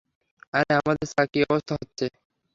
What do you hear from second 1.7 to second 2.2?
হচ্ছে?